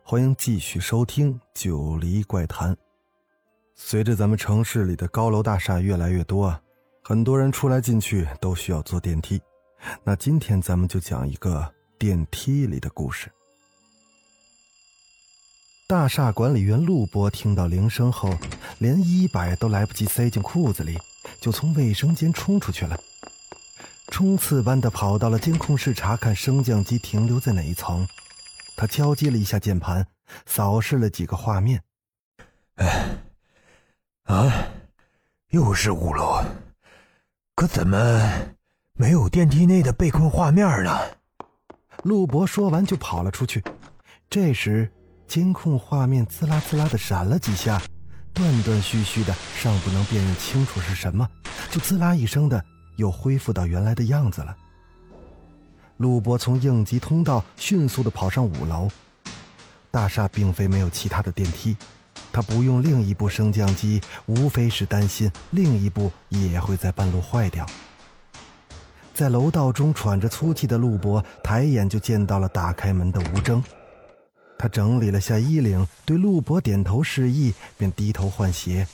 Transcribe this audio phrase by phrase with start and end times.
[0.00, 2.72] 欢迎继续收听《九黎怪谈》。
[3.74, 6.60] 随着咱们城市里的高楼大厦越来越多啊，
[7.02, 9.40] 很多人出来进去都需要坐电梯。
[10.02, 13.30] 那今天咱们就讲一个电梯里的故事。
[15.86, 18.34] 大厦管理员陆波听到铃声后，
[18.78, 20.98] 连衣摆都来不及塞进裤子里，
[21.40, 22.98] 就从卫生间冲出去了，
[24.08, 28.08] 冲刺般的跑到了监控室查看升降机停留在哪一层。
[28.76, 30.06] 他敲击了一下键盘，
[30.46, 31.82] 扫视了几个画面。
[32.76, 33.16] 哎，
[34.24, 34.50] 啊，
[35.50, 36.42] 又是五楼，
[37.54, 37.98] 可怎么
[38.94, 40.98] 没有电梯内的被困画面呢？
[42.02, 43.62] 陆博说完就跑了出去。
[44.28, 44.90] 这时，
[45.28, 47.80] 监控画面滋啦滋啦的闪了几下，
[48.32, 51.28] 断断续续的，尚不能辨认清楚是什么，
[51.70, 52.64] 就滋啦一声的
[52.96, 54.56] 又恢复到原来的样子了。
[56.02, 58.90] 陆博从应急通道迅速的跑上五楼。
[59.88, 61.76] 大厦并非没有其他的电梯，
[62.32, 67.64] 他不用另一部升降机，无非是担心另一部也会在半路坏掉。
[69.14, 73.62] 在楼道中喘着粗气的陆博，抬眼就见到了打开门的吴征。
[74.58, 78.88] 他整理了下衣领，对陆博点头示意，便低头换鞋。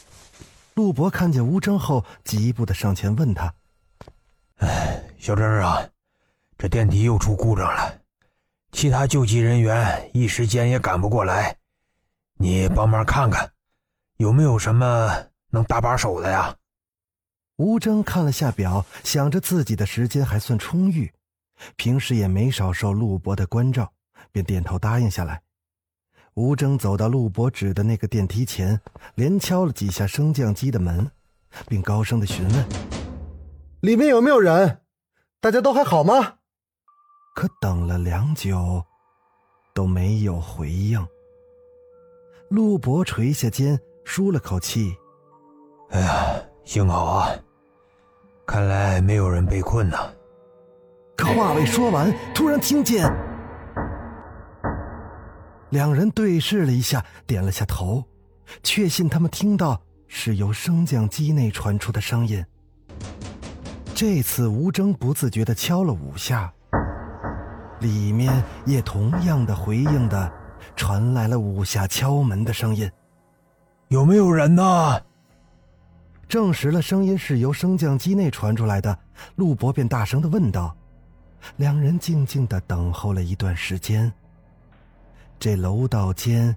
[0.74, 3.54] 陆博看见吴征后，急步的上前问他
[4.58, 5.88] ：“哎，小郑啊，
[6.60, 8.00] 这电梯又出故障了，
[8.72, 11.56] 其他救急人员一时间也赶不过来，
[12.36, 13.48] 你帮忙看看，
[14.16, 15.08] 有没有什么
[15.50, 16.56] 能搭把手的呀？”
[17.58, 21.12] 吴征看了下表，想着自己的时间还算充裕，
[21.76, 23.92] 平时也没少受陆博的关照，
[24.32, 25.40] 便点头答应下来。
[26.34, 28.80] 吴征走到陆博指的那个电梯前，
[29.14, 31.08] 连敲了几下升降机的门，
[31.68, 32.68] 并高声的询问
[33.82, 34.80] ：“里面有没有人？
[35.40, 36.34] 大家都还好吗？”
[37.38, 38.84] 可等了良久，
[39.72, 41.06] 都没有回应。
[42.50, 44.96] 陆博垂下肩，舒了口气
[45.90, 47.30] ：“哎呀，幸好啊，
[48.44, 49.96] 看来没有人被困呢。”
[51.16, 53.08] 可话未说完，突然听见。
[55.70, 58.02] 两人对视了一下，点了下头，
[58.64, 62.44] 确信他们听到是由升降机内传出的声音。
[63.94, 66.52] 这次吴征不自觉的敲了五下，
[67.80, 70.30] 里面也同样的回应的
[70.76, 72.90] 传来了五下敲门的声音。
[73.88, 75.00] 有没有人呢？
[76.28, 78.98] 证实了声音是由升降机内传出来的，
[79.36, 80.76] 陆博便大声的问道。
[81.56, 84.12] 两人静静的等候了一段时间。
[85.38, 86.54] 这楼道间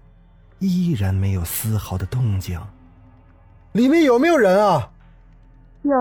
[0.59, 2.59] 依然没有丝毫的动静，
[3.71, 4.91] 里面有没有人啊？
[5.83, 5.93] 有，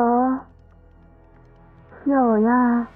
[2.06, 2.88] 有呀。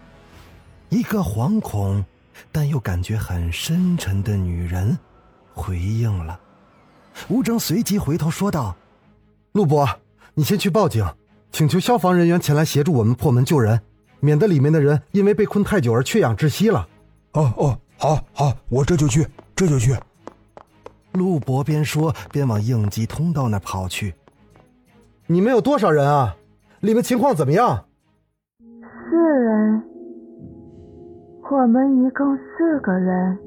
[0.88, 2.04] 一个惶恐
[2.50, 4.98] 但又感觉很深沉的女人
[5.52, 6.38] 回应了。
[7.28, 8.76] 吴征随即回头说道
[9.52, 9.88] ：“陆博，
[10.34, 11.06] 你先去报警，
[11.52, 13.80] 请求消防人员前来协助我们破门救人，
[14.20, 16.88] 免得里面的人因为被困太久而缺氧窒息了。”
[17.32, 19.26] 哦哦，好好，我这就去。
[19.56, 19.96] 这就去。
[21.12, 24.14] 陆博边说边往应急通道那跑去。
[25.26, 26.36] 你们有多少人啊？
[26.80, 27.86] 里面情况怎么样？
[31.50, 33.38] 我们一共四个人，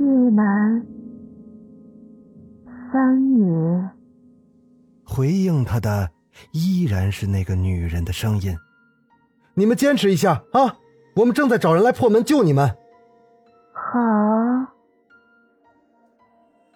[0.00, 0.04] 一
[0.34, 0.84] 男
[2.90, 3.88] 三女。
[5.04, 6.10] 回应他的
[6.50, 8.56] 依然是那个女人的声音。
[9.54, 10.76] 你们坚持一下啊！
[11.14, 12.68] 我们正在找人来破门救你们。
[13.72, 14.00] 好，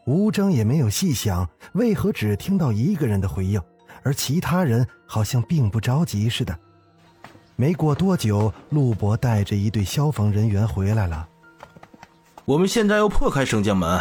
[0.06, 3.60] 吴征也没有细想，为何只听到一个人的回应，
[4.04, 6.56] 而其他人好像并不着急似的。
[7.58, 11.26] 没过多久，陆博带着一队消防人员回来了。
[12.44, 13.98] 我们现在要破开升降门，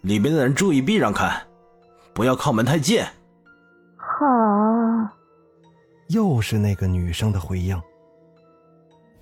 [0.00, 1.38] 里面的人注意避让开，
[2.14, 3.04] 不要靠门太近。
[3.98, 4.26] 好，
[6.08, 7.78] 又是那个女生的回应。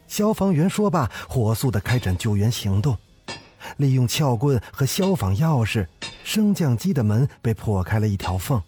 [0.07, 2.97] 消防员说罢，火速的开展救援行动。
[3.79, 5.87] 利用撬棍和消防钥匙，
[6.23, 8.63] 升降机的门被破开了一条缝，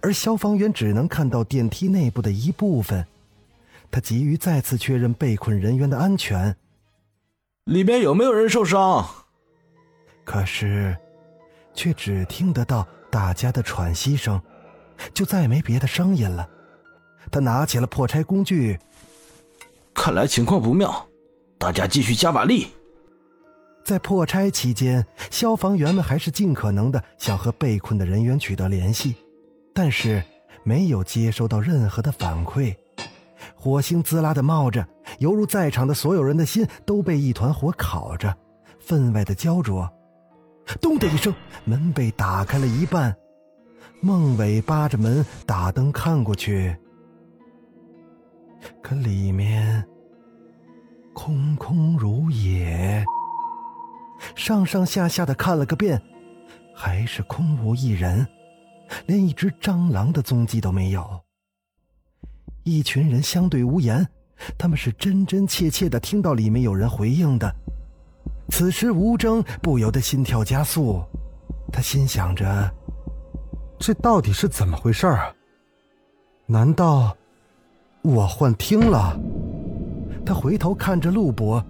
[0.00, 3.04] 而消防员只能看到电梯内部的一部分。
[3.92, 6.56] 他急于再次确认被困人员的安全。
[7.66, 9.06] 里面有没有人受伤？
[10.24, 10.96] 可是，
[11.74, 14.40] 却只听得到大家的喘息声，
[15.12, 16.48] 就再没别的声音了。
[17.30, 18.78] 他拿起了破拆工具，
[19.94, 21.06] 看来情况不妙，
[21.58, 22.68] 大家继续加把力。
[23.84, 29.16] 在破拆期间，消防员们还是尽可能的想和被困的人员取得联系，
[29.74, 30.22] 但是
[30.64, 32.74] 没有接收到任何的反馈。
[33.62, 34.84] 火星滋啦的冒着，
[35.20, 38.36] 犹如在场的所有人的心都被一团火烤着，
[38.80, 39.88] 分外的焦灼。
[40.80, 41.32] 咚的一声，
[41.64, 43.16] 门被打开了一半。
[44.00, 46.76] 孟伟扒着门打灯看过去，
[48.82, 49.86] 可里面
[51.12, 53.04] 空空如也。
[54.34, 56.02] 上上下下的看了个遍，
[56.74, 58.26] 还是空无一人，
[59.06, 61.21] 连一只蟑螂的踪迹都没有。
[62.64, 64.06] 一群人相对无言，
[64.56, 67.54] 他们是真真切切的听到里面有人回应的。
[68.50, 71.02] 此时吴征不由得心跳加速，
[71.72, 72.70] 他心想着：
[73.78, 75.34] 这到底是怎么回事啊？
[76.46, 77.16] 难道
[78.02, 79.18] 我幻听了？
[80.24, 81.64] 他回头看着陆博，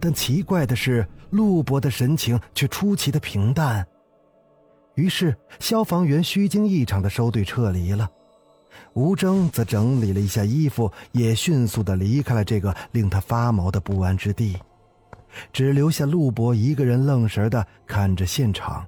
[0.00, 1.06] 但奇怪的是。
[1.30, 3.86] 陆博的神情却出奇的平淡。
[4.94, 8.10] 于是，消防员虚惊一场的收队撤离了。
[8.98, 14.58] 吴征则整理了一下衣服，也迅速的离开了这个令他发毛的不安之地，
[15.52, 18.84] 只留下陆博一个人愣神的看着现场。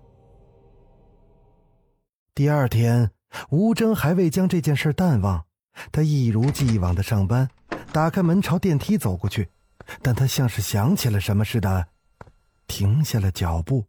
[2.34, 3.12] 第二天，
[3.50, 5.44] 吴征还未将这件事淡忘，
[5.92, 7.48] 他一如既往的上班，
[7.92, 9.48] 打开门朝电梯走过去，
[10.02, 11.86] 但他像是想起了什么似的。
[12.66, 13.84] 停下了脚步，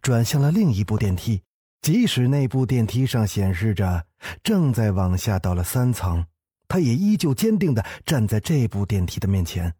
[0.00, 1.42] 转向了另一部电梯。
[1.82, 4.05] 即使那部电梯上显示着
[4.42, 6.24] 正在往下到了三层，
[6.68, 9.72] 他也依旧坚定的站在这部电梯的面前，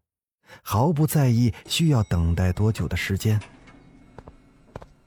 [0.61, 3.39] 毫不在意需要等待多久的时间。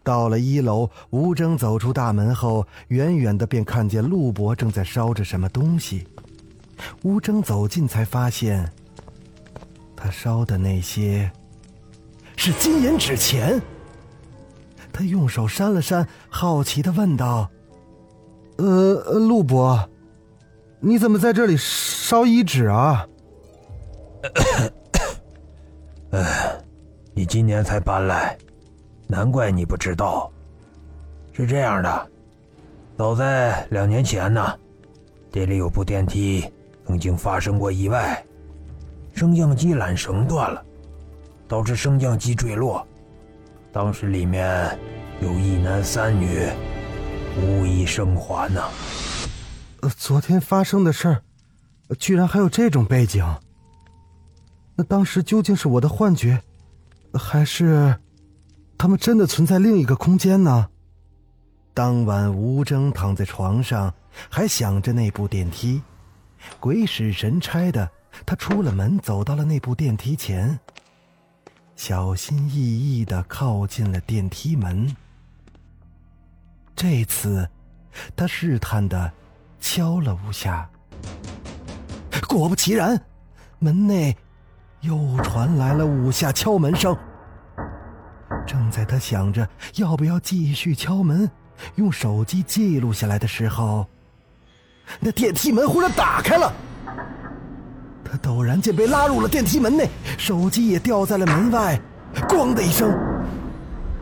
[0.02, 6.06] 到了一楼，吴征走出大门后，远远的便看见陆博正在烧着什么东西。
[7.02, 8.72] 吴征走近才发现，
[9.94, 11.30] 他烧的那些。
[12.36, 13.60] 是金银纸钱。
[14.90, 17.50] 他用手扇了扇，好奇的问道
[18.62, 19.88] ：“呃，陆伯，
[20.80, 23.06] 你怎么在这里烧遗纸啊
[26.12, 26.20] ？”“哎，
[27.14, 28.36] 你今年才搬来，
[29.06, 30.30] 难怪你不知道。
[31.32, 32.08] 是这样的，
[32.98, 34.54] 早在两年前呢，
[35.32, 36.44] 这里有部电梯
[36.86, 38.22] 曾经发生过意外，
[39.14, 40.62] 升降机缆绳断了。”
[41.48, 42.86] 导致升降机坠落，
[43.72, 44.78] 当时里面
[45.20, 46.46] 有一男三女，
[47.36, 48.62] 无一生还呢。
[49.80, 51.22] 呃，昨天发生的事儿，
[51.98, 53.24] 居然还有这种背景。
[54.76, 56.42] 那当时究竟是我的幻觉，
[57.14, 57.98] 还是
[58.78, 60.68] 他们真的存在另一个空间呢？
[61.72, 63.94] 当晚，吴征躺在床上，
[64.28, 65.80] 还想着那部电梯，
[66.58, 67.90] 鬼使神差的，
[68.26, 70.58] 他出了门，走到了那部电梯前。
[71.76, 74.94] 小心翼翼的靠近了电梯门。
[76.80, 77.46] 这次，
[78.16, 79.12] 他试探的
[79.60, 80.66] 敲了五下。
[82.26, 82.98] 果不其然，
[83.58, 84.16] 门内
[84.80, 86.96] 又传来了五下敲门声。
[88.46, 91.30] 正在他想着要不要继续敲门，
[91.74, 93.86] 用手机记录下来的时候，
[95.00, 96.50] 那电梯门忽然打开了。
[98.02, 101.78] 他陡然间被拉入了电梯门内，手机也掉在了门外，
[102.26, 102.90] 咣的一声，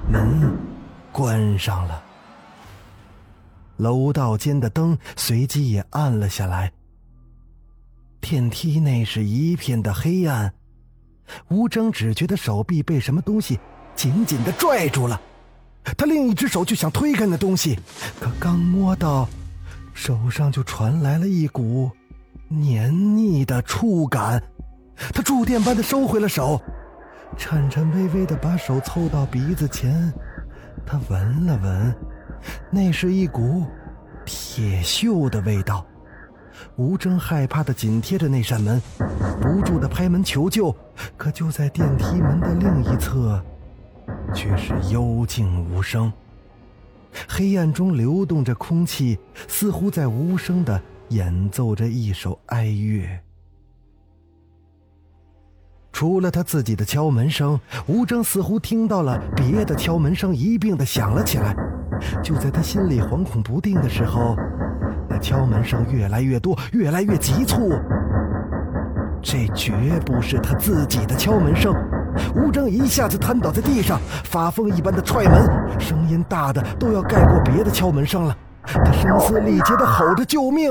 [0.09, 0.57] 门
[1.11, 2.05] 关上了。
[3.79, 6.71] 楼道间的灯随即也暗了下来。
[8.21, 10.53] 电梯内是一片的黑暗，
[11.49, 13.59] 吴征只觉得手臂被什么东西
[13.95, 15.21] 紧紧的拽住了，
[15.97, 17.79] 他另一只手就想推开那东西，
[18.21, 19.29] 可刚摸到，
[19.95, 21.91] 手上就传来了一股。
[22.51, 24.43] 黏腻的触感，
[25.13, 26.61] 他触电般的收回了手，
[27.37, 30.13] 颤颤巍巍的把手凑到鼻子前，
[30.87, 31.95] 他闻了闻，
[32.71, 33.66] 那是一股
[34.25, 35.85] 铁锈的味道。
[36.76, 38.80] 吴征害怕的紧贴着那扇门，
[39.40, 40.75] 不住的拍门求救，
[41.16, 43.42] 可就在电梯门的另一侧，
[44.35, 46.12] 却是幽静无声。
[47.28, 49.18] 黑暗中流动着空气，
[49.49, 50.80] 似乎在无声的。
[51.11, 53.09] 演奏着一首哀乐。
[55.90, 61.57] 除了他自己的敲门声，吴征似乎听到了别的敲门声一并的响了起来。
[62.23, 64.37] 就在他心里惶恐不定的时候，
[65.09, 67.73] 那敲门声越来越多，越来越急促。
[69.21, 69.73] 这绝
[70.07, 71.75] 不是他自己的敲门声，
[72.37, 78.37] 吴征一下子瘫倒在地上，发疯一般的踹门，声音大的都要盖过别的敲门声了。
[78.62, 80.71] 他声嘶力竭的吼着救命，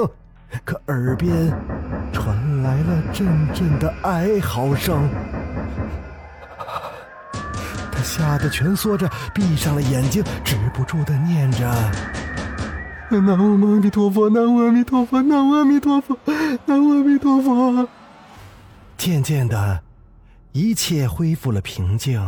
[0.64, 1.52] 可耳边
[2.14, 5.10] 传来了阵阵的哀嚎声。
[7.98, 11.68] 他吓得蜷缩着，闭上了眼睛，止不住的念着
[13.10, 16.16] ：“南无阿弥陀佛，南无阿弥陀佛，南无阿弥陀佛，
[16.68, 17.90] 南无阿弥陀佛。”
[18.98, 19.84] 渐渐的，
[20.52, 22.22] 一切恢复了平静，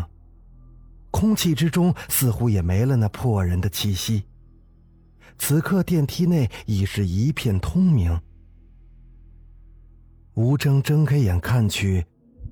[1.11, 4.23] 空气之中似乎也没了那破人的气息。
[5.37, 8.19] 此刻电梯内已是一片通明。
[10.33, 12.03] 吴征睁开眼看去，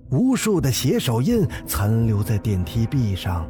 [0.10, 3.48] 无数的血手印残留在电梯壁上，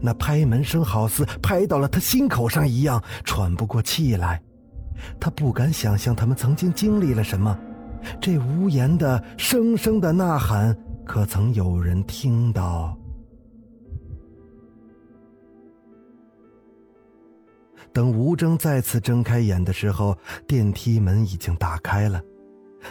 [0.00, 4.40] 那拍门声好似拍到了他心口上一样，喘不过气来。
[5.18, 7.56] 他不敢想象他们曾经经历了什么。
[8.20, 12.96] 这无言的、声声的呐喊，可曾有人听到？
[17.92, 20.16] 等吴征再次睁开眼的时候，
[20.46, 22.20] 电梯门已经打开了。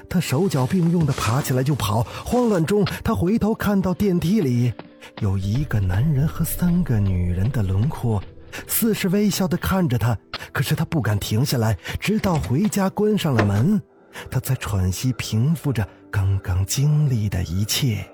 [0.10, 4.74] 他手脚并用的爬起来就跑，慌乱中他回头看到电梯里
[5.20, 8.22] 有一个男人和三个女人的轮廓，
[8.68, 10.18] 似是微笑的看着他。
[10.52, 13.82] 可是他不敢停下来，直到回家关上了门。
[14.30, 18.06] 他才喘息，平复着刚刚经历的一切。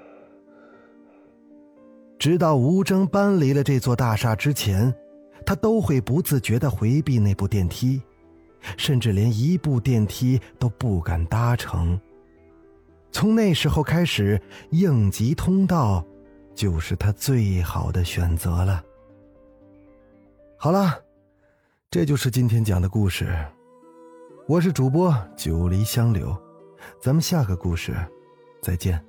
[2.20, 4.94] 直到吴征搬离了这座大厦之前，
[5.46, 8.02] 他都会不自觉的回避那部电梯，
[8.78, 12.00] 甚至连一部电梯都不敢搭乘。
[13.12, 14.40] 从那时候开始，
[14.72, 16.06] 应急通道
[16.54, 18.84] 就是他最好的选择了。
[20.58, 21.02] 好了，
[21.90, 23.34] 这就是今天讲的故事。
[24.48, 26.36] 我是主播九黎香柳，
[27.02, 27.96] 咱们下个故事
[28.62, 29.07] 再见。